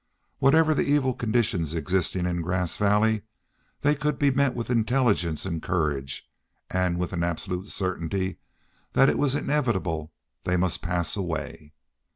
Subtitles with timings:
[0.39, 3.21] Whatever the evil conditions existing in Grass Valley,
[3.81, 6.27] they could be met with intelligence and courage,
[6.73, 8.39] with an absolute certainty
[8.93, 10.11] that it was inevitable
[10.43, 11.73] they must pass away.